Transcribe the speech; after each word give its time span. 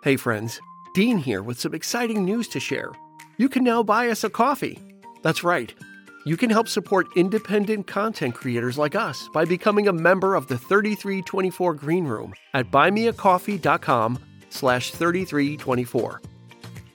Hey, 0.00 0.14
friends, 0.14 0.60
Dean 0.94 1.18
here 1.18 1.42
with 1.42 1.58
some 1.58 1.74
exciting 1.74 2.24
news 2.24 2.46
to 2.48 2.60
share. 2.60 2.92
You 3.36 3.48
can 3.48 3.64
now 3.64 3.82
buy 3.82 4.10
us 4.10 4.22
a 4.22 4.30
coffee. 4.30 4.78
That's 5.22 5.42
right. 5.42 5.74
You 6.24 6.36
can 6.36 6.50
help 6.50 6.68
support 6.68 7.08
independent 7.16 7.88
content 7.88 8.36
creators 8.36 8.78
like 8.78 8.94
us 8.94 9.28
by 9.32 9.44
becoming 9.44 9.88
a 9.88 9.92
member 9.92 10.36
of 10.36 10.46
the 10.46 10.56
3324 10.56 11.74
Green 11.74 12.04
Room 12.04 12.32
at 12.54 12.70
buymeacoffee.com 12.70 14.20
slash 14.50 14.92
3324. 14.92 16.22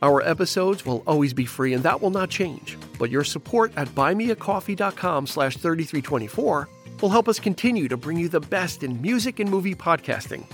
Our 0.02 0.22
episodes 0.22 0.86
will 0.86 1.04
always 1.06 1.34
be 1.34 1.46
free 1.46 1.74
and 1.74 1.84
that 1.84 2.02
will 2.02 2.10
not 2.10 2.30
change, 2.30 2.78
but 2.98 3.12
your 3.12 3.26
support 3.26 3.74
at 3.76 3.90
buymeacoffee.com 3.90 5.28
slash 5.28 5.58
3324 5.58 6.70
will 7.02 7.10
help 7.10 7.28
us 7.28 7.38
continue 7.38 7.90
to 7.90 7.98
bring 7.98 8.18
you 8.18 8.30
the 8.30 8.40
best 8.40 8.82
in 8.82 9.02
music 9.02 9.42
and 9.42 9.52
movie 9.52 9.76
podcasting, 9.76 10.46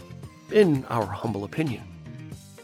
in 0.51 0.83
our 0.85 1.05
humble 1.05 1.43
opinion. 1.43 1.83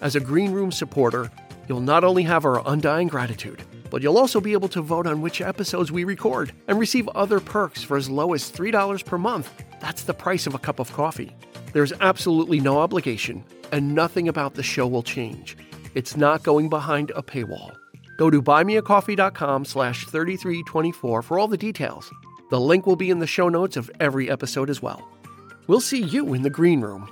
As 0.05 0.15
a 0.15 0.19
Green 0.19 0.51
Room 0.51 0.71
supporter, 0.71 1.31
you'll 1.67 1.79
not 1.79 2.03
only 2.03 2.21
have 2.21 2.45
our 2.45 2.61
undying 2.67 3.07
gratitude, 3.07 3.63
but 3.89 4.03
you'll 4.03 4.19
also 4.19 4.39
be 4.39 4.53
able 4.53 4.67
to 4.67 4.83
vote 4.83 5.07
on 5.07 5.19
which 5.19 5.41
episodes 5.41 5.91
we 5.91 6.03
record 6.03 6.51
and 6.67 6.77
receive 6.77 7.07
other 7.15 7.39
perks 7.39 7.81
for 7.81 7.97
as 7.97 8.07
low 8.07 8.35
as 8.35 8.51
$3 8.51 9.03
per 9.03 9.17
month. 9.17 9.51
That's 9.81 10.03
the 10.03 10.13
price 10.13 10.45
of 10.45 10.53
a 10.53 10.59
cup 10.59 10.77
of 10.79 10.93
coffee. 10.93 11.35
There's 11.73 11.91
absolutely 12.01 12.59
no 12.59 12.77
obligation, 12.77 13.43
and 13.71 13.95
nothing 13.95 14.27
about 14.27 14.53
the 14.53 14.61
show 14.61 14.85
will 14.85 15.01
change. 15.01 15.57
It's 15.95 16.15
not 16.15 16.43
going 16.43 16.69
behind 16.69 17.11
a 17.15 17.23
paywall. 17.23 17.75
Go 18.19 18.29
to 18.29 18.43
buymeacoffee.com 18.43 19.65
slash 19.65 20.05
3324 20.05 21.23
for 21.23 21.39
all 21.39 21.47
the 21.47 21.57
details. 21.57 22.11
The 22.51 22.59
link 22.59 22.85
will 22.85 22.95
be 22.95 23.09
in 23.09 23.17
the 23.17 23.25
show 23.25 23.49
notes 23.49 23.75
of 23.75 23.89
every 23.99 24.29
episode 24.29 24.69
as 24.69 24.83
well. 24.83 25.09
We'll 25.65 25.81
see 25.81 26.03
you 26.03 26.35
in 26.35 26.43
the 26.43 26.51
green 26.51 26.81
room. 26.81 27.09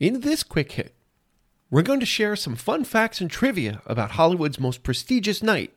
In 0.00 0.20
this 0.20 0.42
quick 0.42 0.72
hit, 0.72 0.94
we're 1.70 1.82
going 1.82 2.00
to 2.00 2.06
share 2.06 2.34
some 2.34 2.56
fun 2.56 2.84
facts 2.84 3.20
and 3.20 3.30
trivia 3.30 3.82
about 3.84 4.12
Hollywood's 4.12 4.58
most 4.58 4.82
prestigious 4.82 5.42
night, 5.42 5.74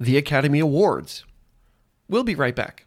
the 0.00 0.16
Academy 0.16 0.58
Awards. 0.58 1.24
We'll 2.08 2.24
be 2.24 2.34
right 2.34 2.56
back. 2.56 2.86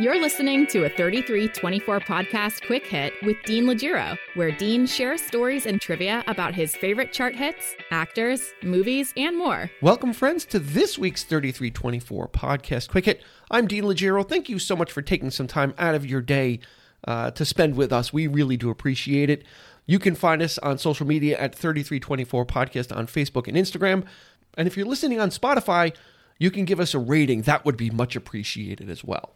You're 0.00 0.20
listening 0.20 0.66
to 0.68 0.82
a 0.82 0.88
3324 0.88 2.00
podcast 2.00 2.66
quick 2.66 2.84
hit 2.88 3.12
with 3.22 3.36
Dean 3.44 3.66
Legiro, 3.66 4.18
where 4.34 4.50
Dean 4.50 4.84
shares 4.84 5.22
stories 5.22 5.66
and 5.66 5.80
trivia 5.80 6.24
about 6.26 6.52
his 6.52 6.74
favorite 6.74 7.12
chart 7.12 7.36
hits, 7.36 7.76
actors, 7.92 8.52
movies, 8.64 9.12
and 9.16 9.38
more. 9.38 9.70
Welcome, 9.80 10.12
friends, 10.12 10.44
to 10.46 10.58
this 10.58 10.98
week's 10.98 11.22
3324 11.22 12.26
podcast 12.30 12.88
quick 12.88 13.04
hit. 13.04 13.22
I'm 13.48 13.68
Dean 13.68 13.84
Legiro. 13.84 14.28
Thank 14.28 14.48
you 14.48 14.58
so 14.58 14.74
much 14.74 14.90
for 14.90 15.02
taking 15.02 15.30
some 15.30 15.46
time 15.46 15.72
out 15.78 15.94
of 15.94 16.04
your 16.04 16.20
day 16.20 16.58
uh, 17.06 17.30
to 17.32 17.44
spend 17.44 17.76
with 17.76 17.92
us. 17.92 18.12
We 18.12 18.26
really 18.26 18.56
do 18.56 18.70
appreciate 18.70 19.30
it. 19.30 19.44
You 19.86 19.98
can 19.98 20.14
find 20.14 20.42
us 20.42 20.58
on 20.58 20.78
social 20.78 21.06
media 21.06 21.38
at 21.38 21.54
3324 21.54 22.46
Podcast 22.46 22.96
on 22.96 23.06
Facebook 23.06 23.48
and 23.48 23.56
Instagram. 23.56 24.04
And 24.56 24.68
if 24.68 24.76
you're 24.76 24.86
listening 24.86 25.20
on 25.20 25.30
Spotify, 25.30 25.94
you 26.38 26.50
can 26.50 26.64
give 26.64 26.80
us 26.80 26.94
a 26.94 26.98
rating. 26.98 27.42
That 27.42 27.64
would 27.64 27.76
be 27.76 27.90
much 27.90 28.16
appreciated 28.16 28.88
as 28.90 29.04
well. 29.04 29.34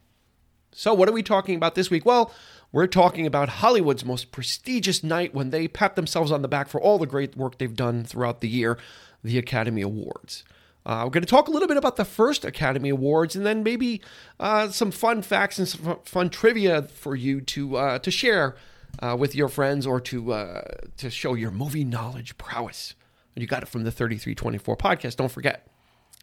So, 0.73 0.93
what 0.93 1.09
are 1.09 1.13
we 1.13 1.23
talking 1.23 1.55
about 1.55 1.77
this 1.77 1.91
week? 1.91 2.05
Well, 2.05 2.33
we're 2.73 2.89
talking 2.89 3.27
about 3.27 3.49
Hollywood's 3.49 4.05
most 4.05 4.33
prestigious 4.33 5.05
night 5.05 5.33
when 5.33 5.51
they 5.51 5.69
pat 5.69 5.95
themselves 5.95 6.33
on 6.33 6.43
the 6.43 6.49
back 6.49 6.69
for 6.69 6.81
all 6.81 6.99
the 6.99 7.07
great 7.07 7.37
work 7.37 7.59
they've 7.59 7.77
done 7.77 8.03
throughout 8.03 8.41
the 8.41 8.49
year, 8.49 8.77
the 9.23 9.39
Academy 9.39 9.83
Awards. 9.83 10.43
Uh, 10.87 11.03
we're 11.05 11.11
going 11.11 11.23
to 11.23 11.29
talk 11.29 11.49
a 11.49 11.51
little 11.51 11.69
bit 11.69 11.79
about 11.79 11.97
the 11.97 12.05
first 12.05 12.45
Academy 12.45 12.91
Awards, 12.91 13.35
and 13.35 13.47
then 13.47 13.63
maybe 13.63 14.03
uh, 14.39 14.69
some 14.69 14.91
fun 14.91 15.23
facts 15.23 15.59
and 15.59 15.67
some 15.67 15.99
fun 16.05 16.29
trivia 16.29 16.83
for 16.83 17.17
you 17.17 17.41
to 17.41 17.77
uh, 17.77 17.99
to 18.01 18.11
share 18.11 18.55
uh, 19.01 19.17
with 19.19 19.35
your 19.35 19.49
friends 19.49 19.87
or 19.87 20.01
to 20.01 20.33
uh, 20.33 20.63
to 20.99 21.09
show 21.09 21.35
your 21.35 21.51
movie 21.51 21.85
knowledge 21.85 22.37
prowess. 22.37 22.95
And 23.35 23.43
you 23.43 23.49
got 23.49 23.63
it 23.63 23.69
from 23.69 23.85
the 23.85 23.91
3324 23.91 24.77
podcast. 24.77 25.17
Don't 25.17 25.31
forget. 25.31 25.67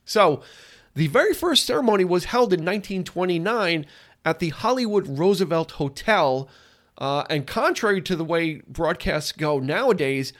So, 0.05 0.41
the 0.93 1.07
very 1.07 1.33
first 1.33 1.65
ceremony 1.65 2.05
was 2.05 2.25
held 2.25 2.53
in 2.53 2.59
1929 2.59 3.85
at 4.23 4.39
the 4.39 4.49
Hollywood 4.49 5.07
Roosevelt 5.07 5.71
Hotel. 5.71 6.47
Uh, 6.97 7.23
and 7.29 7.47
contrary 7.47 8.01
to 8.01 8.15
the 8.15 8.23
way 8.23 8.61
broadcasts 8.67 9.31
go 9.31 9.59
nowadays, 9.59 10.33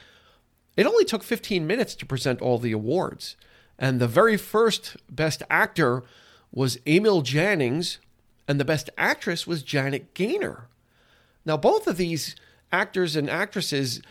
it 0.78 0.86
only 0.86 1.04
took 1.04 1.24
15 1.24 1.66
minutes 1.66 1.96
to 1.96 2.06
present 2.06 2.42
all 2.42 2.60
the 2.60 2.72
awards. 2.72 3.36
And 3.82 4.00
the 4.00 4.08
very 4.08 4.38
first 4.38 4.96
Best 5.10 5.42
Actor 5.50 6.04
was 6.52 6.78
Emil 6.86 7.24
Jannings, 7.24 7.98
and 8.48 8.60
the 8.60 8.66
Best 8.66 8.92
Actress 8.96 9.48
was 9.48 9.64
Janet 9.64 10.14
Gaynor. 10.14 10.68
Now, 11.46 11.58
both 11.58 11.88
of 11.88 11.98
these 11.98 12.36
actors 12.72 13.16
and 13.16 13.28
actresses 13.28 14.02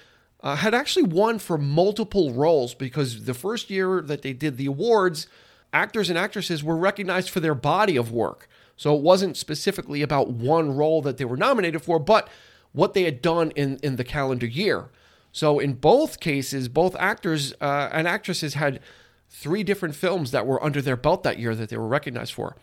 uh, 0.43 0.57
had 0.57 0.75
actually 0.75 1.05
won 1.05 1.39
for 1.39 1.57
multiple 1.57 2.33
roles 2.33 2.75
because 2.75 3.27
the 3.27 3.35
first 3.35 3.71
year 3.71 4.01
that 4.01 4.23
they 4.23 4.33
did 4.33 4.57
the 4.57 4.67
awards, 4.67 5.29
actors 5.73 6.11
and 6.11 6.19
actresses 6.19 6.65
were 6.65 6.77
recognized 6.77 7.31
for 7.31 7.39
their 7.39 7.55
body 7.55 7.97
of 7.97 8.11
work. 8.11 8.49
So 8.77 8.97
it 8.97 9.03
wasn't 9.03 9.37
specifically 9.37 10.03
about 10.03 10.31
one 10.31 10.75
role 10.75 11.01
that 11.03 11.17
they 11.17 11.25
were 11.25 11.37
nominated 11.37 11.83
for, 11.83 12.01
but 12.01 12.29
what 12.73 12.95
they 12.95 13.05
had 13.05 13.23
done 13.23 13.53
in, 13.53 13.79
in 13.83 13.97
the 13.97 14.05
calendar 14.05 14.47
year. 14.47 14.89
So 15.31 15.61
in 15.61 15.75
both 15.75 16.19
cases, 16.19 16.69
both 16.69 16.97
actors 16.97 17.55
uh, 17.61 17.91
and 17.93 18.09
actresses 18.09 18.55
had 18.55 18.81
three 19.31 19.63
different 19.63 19.95
films 19.95 20.33
that 20.33 20.47
were 20.47 20.63
under 20.63 20.83
their 20.83 20.97
belt 20.97 21.23
that 21.23 21.39
year 21.39 21.55
that 21.55 21.71
they 21.71 21.77
were 21.77 21.87
recognized 21.87 22.35
for. 22.35 22.57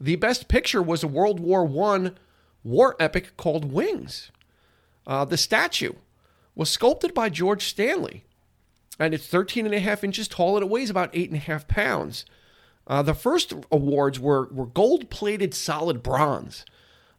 The 0.00 0.16
best 0.16 0.48
picture 0.48 0.82
was 0.82 1.04
a 1.04 1.08
World 1.08 1.38
War 1.38 1.68
I 1.94 2.12
war 2.64 2.96
epic 2.98 3.36
called 3.36 3.70
Wings. 3.70 4.32
Uh, 5.06 5.24
the 5.24 5.36
statue 5.36 5.92
was 6.54 6.70
sculpted 6.70 7.12
by 7.12 7.28
George 7.28 7.66
Stanley, 7.66 8.24
and 8.98 9.12
it's 9.12 9.26
13 9.26 9.66
and 9.66 9.74
a 9.74 9.80
half 9.80 10.02
inches 10.02 10.26
tall 10.26 10.56
and 10.56 10.64
it 10.64 10.70
weighs 10.70 10.90
about 10.90 11.10
eight 11.12 11.28
and 11.28 11.36
a 11.36 11.42
half 11.42 11.68
pounds. 11.68 12.24
Uh, 12.86 13.02
the 13.02 13.14
first 13.14 13.52
awards 13.70 14.18
were, 14.18 14.48
were 14.50 14.66
gold 14.66 15.10
plated 15.10 15.54
solid 15.54 16.02
bronze. 16.02 16.64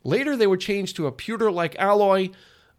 Later, 0.03 0.35
they 0.37 0.47
were 0.47 0.57
changed 0.57 0.95
to 0.95 1.07
a 1.07 1.11
pewter 1.11 1.51
like 1.51 1.75
alloy. 1.77 2.29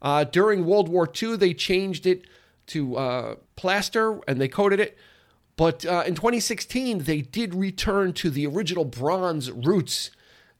Uh, 0.00 0.24
during 0.24 0.64
World 0.64 0.88
War 0.88 1.10
II, 1.20 1.36
they 1.36 1.52
changed 1.52 2.06
it 2.06 2.26
to 2.68 2.96
uh, 2.96 3.34
plaster 3.56 4.20
and 4.28 4.40
they 4.40 4.48
coated 4.48 4.78
it. 4.80 4.96
But 5.56 5.86
uh, 5.86 6.04
in 6.06 6.14
2016, 6.14 7.00
they 7.00 7.22
did 7.22 7.54
return 7.54 8.12
to 8.14 8.30
the 8.30 8.46
original 8.46 8.84
bronze 8.84 9.50
roots 9.50 10.10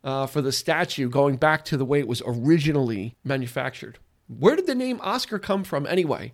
uh, 0.02 0.26
for 0.26 0.40
the 0.40 0.52
statue, 0.52 1.08
going 1.08 1.36
back 1.36 1.64
to 1.66 1.76
the 1.76 1.84
way 1.84 1.98
it 1.98 2.08
was 2.08 2.22
originally 2.26 3.16
manufactured. 3.22 3.98
Where 4.28 4.56
did 4.56 4.66
the 4.66 4.74
name 4.74 5.00
Oscar 5.02 5.38
come 5.38 5.64
from 5.64 5.86
anyway? 5.86 6.32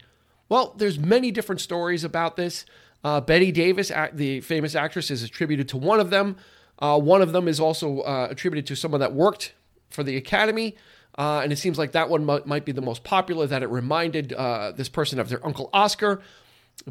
Well, 0.49 0.75
there's 0.77 0.99
many 0.99 1.31
different 1.31 1.61
stories 1.61 2.05
about 2.05 2.37
this. 2.37 2.65
Uh, 3.03 3.21
Bette 3.21 3.51
Davis, 3.51 3.91
the 4.13 4.41
famous 4.43 4.75
actress, 4.75 5.11
is 5.11 5.23
attributed 5.23 5.69
to 5.71 5.77
one 5.77 5.99
of 5.99 6.11
them. 6.11 6.37
Uh, 6.79 6.99
one 6.99 7.23
of 7.23 7.33
them 7.33 7.49
is 7.49 7.59
also 7.59 8.01
uh, 8.01 8.29
attributed 8.31 8.67
to 8.67 8.77
someone 8.77 9.01
that 9.01 9.13
worked 9.13 9.55
for 9.91 10.03
the 10.03 10.17
Academy. 10.17 10.77
Uh, 11.19 11.41
and 11.43 11.53
it 11.53 11.57
seems 11.57 11.79
like 11.79 11.93
that 11.93 12.09
one 12.09 12.29
m- 12.29 12.43
might 12.45 12.65
be 12.65 12.73
the 12.73 12.81
most 12.81 13.05
popular, 13.05 13.47
that 13.47 13.63
it 13.63 13.69
reminded 13.69 14.33
uh, 14.33 14.73
this 14.73 14.89
person 14.89 15.19
of 15.19 15.29
their 15.29 15.45
Uncle 15.45 15.69
Oscar. 15.73 16.23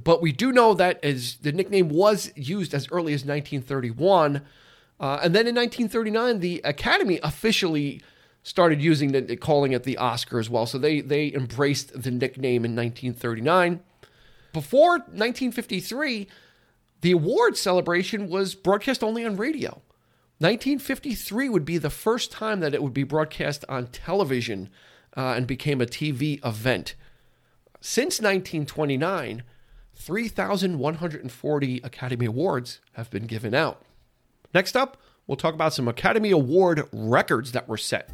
But 0.02 0.22
we 0.22 0.32
do 0.32 0.52
know 0.52 0.74
that 0.74 1.04
as 1.04 1.36
the 1.38 1.52
nickname 1.52 1.90
was 1.90 2.32
used 2.36 2.74
as 2.74 2.88
early 2.92 3.14
as 3.14 3.26
1931. 3.26 4.42
Uh, 5.00 5.20
and 5.24 5.36
then 5.36 5.48
in 5.48 5.56
1939, 5.56 6.40
the 6.40 6.62
Academy 6.64 7.20
officially 7.24 8.02
started 8.44 8.82
using 8.82 9.12
the 9.12 9.36
calling 9.36 9.72
it 9.74 9.84
the 9.84 9.98
Oscar 9.98 10.40
as 10.40 10.50
well. 10.50 10.66
So 10.66 10.78
they 10.78 11.02
they 11.02 11.34
embraced 11.34 12.02
the 12.02 12.12
nickname 12.12 12.66
in 12.66 12.76
1939. 12.76 13.82
Before 14.54 14.92
1953, 14.92 16.28
the 17.02 17.12
award 17.12 17.58
celebration 17.58 18.30
was 18.30 18.56
broadcast 18.56 19.04
only 19.04 19.26
on 19.26 19.38
radio. 19.38 19.82
1953 20.40 21.50
would 21.50 21.66
be 21.66 21.78
the 21.78 21.90
first 21.90 22.32
time 22.32 22.62
that 22.62 22.74
it 22.74 22.82
would 22.82 22.94
be 22.94 23.04
broadcast 23.04 23.64
on 23.70 23.88
television 23.88 24.70
uh, 25.16 25.34
and 25.38 25.46
became 25.46 25.82
a 25.82 25.86
TV 25.86 26.44
event. 26.46 26.96
Since 27.80 28.20
1929, 28.20 29.44
3,140 29.96 31.82
Academy 31.84 32.26
Awards 32.26 32.80
have 32.94 33.10
been 33.10 33.26
given 33.28 33.54
out. 33.54 33.82
Next 34.54 34.76
up, 34.76 34.98
we'll 35.28 35.38
talk 35.38 35.54
about 35.54 35.74
some 35.74 35.88
Academy 35.88 36.32
Award 36.32 36.88
records 36.92 37.52
that 37.52 37.68
were 37.68 37.78
set. 37.78 38.10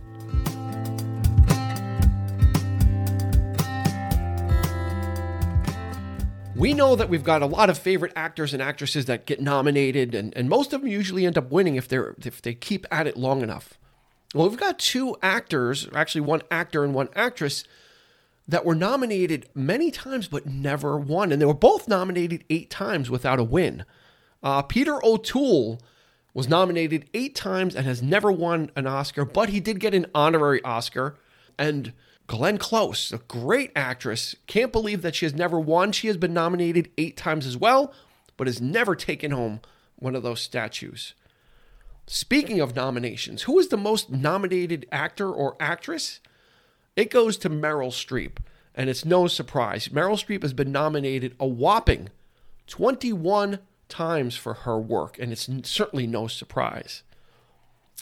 we 6.57 6.73
know 6.73 6.95
that 6.95 7.07
we've 7.07 7.23
got 7.23 7.43
a 7.43 7.45
lot 7.45 7.69
of 7.69 7.77
favorite 7.77 8.11
actors 8.15 8.51
and 8.51 8.61
actresses 8.61 9.05
that 9.05 9.25
get 9.25 9.39
nominated, 9.39 10.15
and, 10.15 10.35
and 10.35 10.49
most 10.49 10.73
of 10.73 10.81
them 10.81 10.89
usually 10.89 11.25
end 11.25 11.37
up 11.37 11.51
winning 11.51 11.75
if 11.75 11.87
they're 11.87 12.15
if 12.25 12.41
they 12.41 12.53
keep 12.53 12.85
at 12.91 13.07
it 13.07 13.15
long 13.15 13.41
enough. 13.41 13.77
Well, 14.33 14.49
we've 14.49 14.59
got 14.59 14.79
two 14.79 15.15
actors, 15.21 15.87
actually 15.93 16.21
one 16.21 16.41
actor 16.49 16.83
and 16.83 16.93
one 16.93 17.09
actress, 17.15 17.63
that 18.47 18.65
were 18.65 18.75
nominated 18.75 19.49
many 19.53 19.91
times 19.91 20.27
but 20.27 20.45
never 20.45 20.97
won, 20.97 21.31
and 21.31 21.41
they 21.41 21.45
were 21.45 21.53
both 21.53 21.87
nominated 21.87 22.43
eight 22.49 22.69
times 22.69 23.09
without 23.09 23.39
a 23.39 23.43
win. 23.43 23.83
Uh, 24.41 24.61
Peter 24.61 25.03
O'Toole 25.03 25.81
was 26.33 26.47
nominated 26.47 27.09
eight 27.13 27.35
times 27.35 27.75
and 27.75 27.85
has 27.85 28.01
never 28.01 28.31
won 28.31 28.69
an 28.75 28.87
Oscar, 28.87 29.25
but 29.25 29.49
he 29.49 29.59
did 29.59 29.79
get 29.79 29.93
an 29.93 30.05
honorary 30.13 30.63
Oscar. 30.63 31.17
And 31.57 31.93
Glenn 32.27 32.57
Close, 32.57 33.11
a 33.11 33.17
great 33.17 33.71
actress, 33.75 34.35
can't 34.45 34.71
believe 34.71 35.01
that 35.01 35.15
she 35.15 35.25
has 35.25 35.33
never 35.33 35.59
won. 35.59 35.91
She 35.91 36.07
has 36.07 36.17
been 36.17 36.33
nominated 36.33 36.91
eight 36.97 37.17
times 37.17 37.45
as 37.45 37.57
well, 37.57 37.93
but 38.37 38.47
has 38.47 38.61
never 38.61 38.95
taken 38.95 39.31
home 39.31 39.61
one 39.95 40.15
of 40.15 40.23
those 40.23 40.41
statues. 40.41 41.15
Speaking 42.05 42.59
of 42.61 42.75
nominations, 42.75 43.43
who 43.43 43.57
is 43.59 43.69
the 43.69 43.77
most 43.77 44.09
nominated 44.09 44.85
actor 44.91 45.29
or 45.29 45.55
actress? 45.59 46.19
It 46.97 47.11
goes 47.11 47.37
to 47.37 47.49
Meryl 47.49 47.91
Streep, 47.91 48.37
and 48.73 48.89
it's 48.89 49.05
no 49.05 49.27
surprise. 49.27 49.89
Meryl 49.89 50.17
Streep 50.17 50.41
has 50.41 50.51
been 50.51 50.71
nominated 50.71 51.35
a 51.39 51.45
whopping 51.45 52.09
21 52.65 53.59
times 53.87 54.35
for 54.35 54.55
her 54.55 54.79
work, 54.79 55.19
and 55.19 55.31
it's 55.31 55.47
certainly 55.69 56.07
no 56.07 56.25
surprise. 56.25 57.03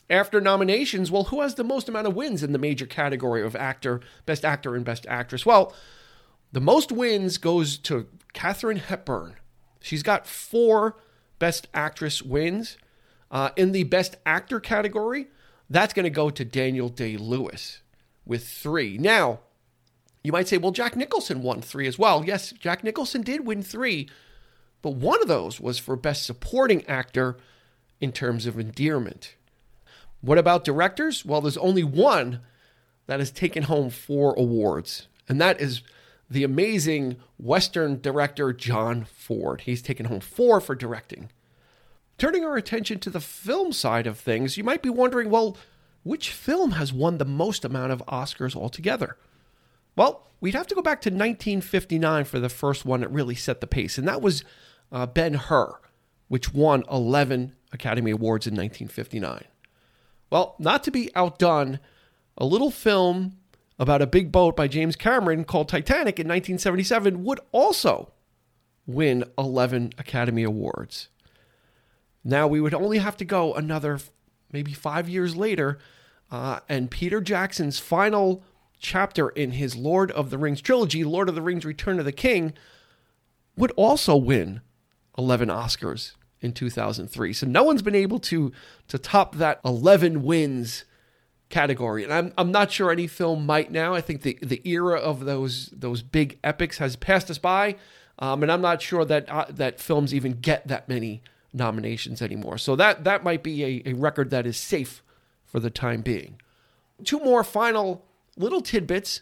After 0.10 0.40
nominations, 0.40 1.12
well, 1.12 1.26
who 1.26 1.42
has 1.42 1.56
the 1.56 1.64
most 1.66 1.90
amount 1.90 2.08
of 2.08 2.16
wins 2.16 2.42
in 2.42 2.54
the 2.54 2.58
major 2.58 2.86
category 2.86 3.44
of 3.44 3.54
actor, 3.54 4.00
best 4.26 4.46
actor, 4.46 4.76
and 4.76 4.86
best 4.86 5.06
actress? 5.08 5.46
Well, 5.46 5.74
the 6.54 6.62
most 6.62 6.90
wins 6.90 7.38
goes 7.38 7.78
to 7.80 8.08
Katharine 8.32 8.78
Hepburn. 8.78 9.36
She's 9.82 10.04
got 10.04 10.26
four 10.26 10.96
best 11.38 11.68
actress 11.74 12.22
wins. 12.22 12.78
Uh, 13.30 13.50
in 13.58 13.74
the 13.74 13.84
best 13.84 14.16
actor 14.26 14.62
category, 14.62 15.28
that's 15.70 15.94
going 15.94 16.06
to 16.06 16.10
go 16.10 16.30
to 16.30 16.46
Daniel 16.46 16.88
Day 16.88 17.18
Lewis 17.18 17.82
with 18.26 18.48
three. 18.48 18.98
Now, 18.98 19.40
you 20.24 20.32
might 20.32 20.48
say, 20.48 20.58
well, 20.58 20.72
Jack 20.72 20.96
Nicholson 20.96 21.42
won 21.42 21.62
three 21.62 21.88
as 21.88 22.00
well. 22.00 22.26
Yes, 22.26 22.52
Jack 22.52 22.84
Nicholson 22.84 23.22
did 23.22 23.46
win 23.46 23.62
three, 23.62 24.10
but 24.82 24.96
one 24.96 25.22
of 25.22 25.28
those 25.28 25.60
was 25.60 25.78
for 25.78 25.96
Best 25.96 26.26
Supporting 26.26 26.86
Actor 26.88 27.38
in 28.02 28.12
terms 28.12 28.46
of 28.46 28.60
endearment. 28.60 29.36
What 30.22 30.38
about 30.38 30.64
directors? 30.64 31.24
Well, 31.24 31.42
there's 31.42 31.58
only 31.58 31.84
one 31.84 32.40
that 33.06 33.20
has 33.20 33.32
taken 33.32 33.64
home 33.64 33.92
four 33.92 34.34
awards, 34.34 35.08
and 35.30 35.40
that 35.40 35.62
is 35.62 35.84
the 36.30 36.44
amazing 36.44 37.18
Western 37.38 38.02
director 38.02 38.52
John 38.52 39.06
Ford. 39.06 39.62
He's 39.62 39.84
taken 39.84 40.08
home 40.08 40.22
four 40.22 40.60
for 40.60 40.74
directing. 40.74 41.30
Turning 42.18 42.44
our 42.44 42.58
attention 42.58 42.98
to 43.00 43.10
the 43.10 43.20
film 43.20 43.72
side 43.72 44.08
of 44.08 44.18
things, 44.18 44.58
you 44.58 44.64
might 44.64 44.82
be 44.82 44.90
wondering 44.90 45.30
well, 45.30 45.58
which 46.06 46.30
film 46.30 46.74
has 46.74 46.94
won 46.94 47.18
the 47.18 47.26
most 47.26 47.66
amount 47.66 47.92
of 47.92 48.06
Oscars 48.06 48.56
altogether? 48.56 49.18
Well, 49.96 50.28
we'd 50.40 50.54
have 50.54 50.68
to 50.68 50.76
go 50.76 50.84
back 50.84 51.02
to 51.02 51.10
1959 51.10 52.26
for 52.26 52.40
the 52.40 52.48
first 52.48 52.86
one 52.86 53.02
that 53.02 53.12
really 53.12 53.34
set 53.34 53.60
the 53.60 53.66
pace, 53.66 53.98
and 53.98 54.08
that 54.08 54.22
was 54.22 54.44
uh, 54.92 55.08
Ben 55.08 55.34
Hur, 55.34 55.80
which 56.28 56.54
won 56.54 56.84
11 56.92 57.56
Academy 57.72 58.12
Awards 58.12 58.46
in 58.46 58.52
1959. 58.52 59.46
Well, 60.30 60.56
not 60.60 60.84
to 60.84 60.92
be 60.92 61.10
outdone, 61.16 61.80
a 62.38 62.46
little 62.46 62.70
film 62.70 63.38
about 63.80 64.04
a 64.04 64.08
big 64.08 64.32
boat 64.32 64.56
by 64.56 64.68
James 64.68 64.96
Cameron 64.96 65.44
called 65.44 65.70
Titanic 65.70 66.20
in 66.20 66.28
1977 66.28 67.24
would 67.24 67.40
also 67.52 68.12
win 68.86 69.24
11 69.40 69.94
Academy 69.98 70.44
Awards. 70.44 71.10
Now 72.24 72.48
we 72.48 72.62
would 72.62 72.76
only 72.76 73.00
have 73.00 73.18
to 73.18 73.26
go 73.26 73.56
another 73.56 74.00
maybe 74.52 74.74
five 74.74 75.10
years 75.10 75.36
later, 75.36 75.78
uh, 76.32 76.60
and 76.68 76.92
Peter 76.92 77.22
Jackson's 77.22 77.80
final 77.80 78.44
chapter 78.80 79.30
in 79.30 79.52
his 79.52 79.76
Lord 79.76 80.12
of 80.12 80.30
the 80.30 80.38
Rings 80.38 80.62
trilogy, 80.62 81.04
Lord 81.04 81.30
of 81.30 81.36
the 81.36 81.42
Rings 81.42 81.66
Return 81.66 82.00
of 82.00 82.06
the 82.06 82.12
King, 82.12 82.54
would 83.56 83.72
also 83.72 84.16
win 84.16 84.62
11 85.18 85.50
Oscars 85.50 86.14
in 86.42 86.52
2003. 86.52 87.34
So 87.34 87.48
no 87.48 87.64
one's 87.64 87.82
been 87.82 87.96
able 87.96 88.20
to 88.20 88.52
to 88.88 88.98
top 88.98 89.36
that 89.36 89.60
11 89.66 90.24
wins 90.24 90.86
category. 91.50 92.04
And 92.04 92.14
I'm 92.14 92.34
I'm 92.38 92.52
not 92.52 92.72
sure 92.72 92.92
any 92.92 93.08
film 93.08 93.46
might 93.46 93.72
now. 93.72 93.94
I 93.94 94.02
think 94.02 94.22
the 94.22 94.38
the 94.42 94.62
era 94.68 94.98
of 95.00 95.26
those 95.26 95.68
those 95.68 96.02
big 96.02 96.40
epics 96.44 96.78
has 96.78 96.96
passed 96.96 97.30
us 97.30 97.38
by. 97.38 97.76
Um, 98.18 98.44
and 98.44 98.52
I'm 98.52 98.62
not 98.62 98.82
sure 98.82 99.04
that 99.06 99.30
uh, 99.30 99.46
that 99.50 99.80
films 99.80 100.14
even 100.14 100.34
get 100.34 100.68
that 100.68 100.88
many 100.88 101.22
nominations 101.56 102.22
anymore. 102.22 102.58
So 102.58 102.76
that 102.76 103.04
that 103.06 103.24
might 103.24 103.42
be 103.42 103.64
a, 103.64 103.90
a 103.90 103.94
record 103.94 104.30
that 104.30 104.46
is 104.46 104.58
safe 104.58 105.02
for 105.46 105.60
the 105.60 105.70
time 105.70 106.02
being. 106.02 106.40
Two 107.04 107.20
more 107.20 107.44
final 107.44 108.06
little 108.38 108.62
tidbits. 108.62 109.22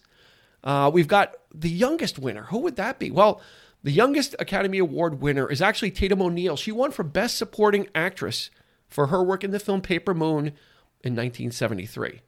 Uh, 0.64 0.90
we've 0.94 1.08
got 1.08 1.36
the 1.54 1.70
youngest 1.70 2.18
winner. 2.18 2.44
Who 2.44 2.60
would 2.60 2.76
that 2.78 3.00
be? 3.00 3.12
Well, 3.12 3.42
the 3.84 3.92
youngest 3.92 4.36
Academy 4.40 4.78
Award 4.78 5.22
winner 5.22 5.50
is 5.50 5.62
actually 5.62 5.92
Tatum 5.92 6.22
O'Neal. 6.22 6.56
She 6.56 6.72
won 6.72 6.92
for 6.92 7.04
Best 7.04 7.38
Supporting 7.38 7.88
Actress 7.94 8.50
for 8.88 9.08
her 9.08 9.22
work 9.22 9.44
in 9.44 9.52
the 9.52 9.60
film 9.60 9.82
Paper 9.82 10.14
Moon 10.14 10.48
in 11.04 11.16
1973. 11.16 12.22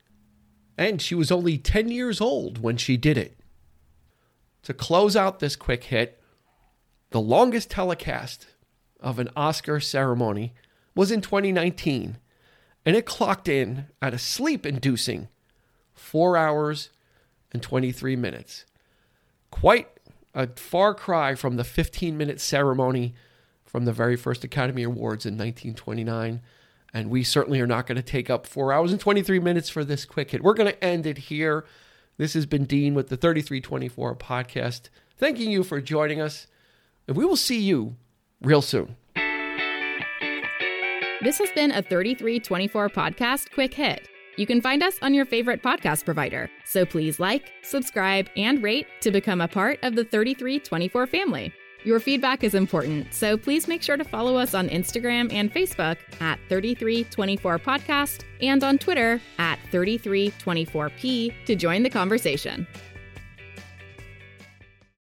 And 0.77 1.01
she 1.01 1.15
was 1.15 1.31
only 1.31 1.57
10 1.57 1.89
years 1.89 2.19
old 2.19 2.57
when 2.57 2.75
she 2.75 2.97
did 2.97 3.17
it. 3.17 3.39
To 4.63 4.73
close 4.73 5.15
out 5.15 5.39
this 5.39 5.55
quick 5.55 5.85
hit, 5.85 6.19
the 7.11 7.21
longest 7.21 7.69
telecast 7.69 8.47
of 8.99 9.19
an 9.19 9.29
Oscar 9.35 9.79
ceremony 9.79 10.53
was 10.95 11.11
in 11.11 11.21
2019, 11.21 12.17
and 12.85 12.95
it 12.95 13.05
clocked 13.05 13.47
in 13.47 13.87
at 14.01 14.13
a 14.13 14.17
sleep 14.17 14.65
inducing 14.65 15.27
four 15.93 16.37
hours 16.37 16.89
and 17.51 17.61
23 17.61 18.15
minutes. 18.15 18.65
Quite 19.51 19.89
a 20.33 20.47
far 20.47 20.93
cry 20.93 21.35
from 21.35 21.55
the 21.55 21.63
15 21.63 22.17
minute 22.17 22.41
ceremony 22.41 23.15
from 23.65 23.85
the 23.85 23.93
very 23.93 24.15
first 24.15 24.43
Academy 24.43 24.83
Awards 24.83 25.25
in 25.25 25.33
1929. 25.33 26.41
And 26.93 27.09
we 27.09 27.23
certainly 27.23 27.59
are 27.59 27.67
not 27.67 27.87
going 27.87 27.97
to 27.97 28.01
take 28.01 28.29
up 28.29 28.47
four 28.47 28.71
hours 28.71 28.91
and 28.91 29.01
23 29.01 29.39
minutes 29.39 29.69
for 29.69 29.83
this 29.83 30.05
quick 30.05 30.31
hit. 30.31 30.43
We're 30.43 30.53
going 30.53 30.71
to 30.71 30.83
end 30.83 31.05
it 31.05 31.17
here. 31.17 31.65
This 32.17 32.33
has 32.35 32.45
been 32.45 32.65
Dean 32.65 32.93
with 32.93 33.09
the 33.09 33.17
3324 33.17 34.15
podcast. 34.15 34.89
Thanking 35.17 35.51
you 35.51 35.63
for 35.63 35.81
joining 35.81 36.21
us. 36.21 36.47
And 37.07 37.17
we 37.17 37.25
will 37.25 37.35
see 37.35 37.59
you 37.59 37.97
real 38.45 38.61
soon. 38.61 38.95
This 41.21 41.39
has 41.39 41.51
been 41.51 41.71
a 41.71 41.81
3324 41.81 42.89
podcast 42.89 43.51
quick 43.51 43.73
hit. 43.73 44.07
You 44.37 44.45
can 44.45 44.61
find 44.61 44.83
us 44.83 44.99
on 45.01 45.13
your 45.13 45.25
favorite 45.25 45.63
podcast 45.63 46.05
provider. 46.05 46.49
So 46.65 46.85
please 46.85 47.19
like, 47.19 47.51
subscribe, 47.63 48.29
and 48.35 48.61
rate 48.61 48.87
to 49.01 49.11
become 49.11 49.41
a 49.41 49.47
part 49.47 49.79
of 49.81 49.95
the 49.95 50.03
3324 50.03 51.07
family. 51.07 51.53
Your 51.85 51.99
feedback 51.99 52.43
is 52.43 52.55
important, 52.55 53.13
so 53.13 53.37
please 53.37 53.67
make 53.67 53.83
sure 53.83 53.95
to 53.95 54.03
follow 54.03 54.37
us 54.37 54.55
on 54.55 54.69
Instagram 54.69 55.31
and 55.31 55.53
Facebook 55.53 55.97
at 56.19 56.39
3324 56.49 57.59
Podcast 57.59 58.23
and 58.41 58.63
on 58.63 58.79
Twitter 58.79 59.21
at 59.37 59.59
3324P 59.71 61.33
to 61.45 61.55
join 61.55 61.83
the 61.83 61.89
conversation. 61.89 62.67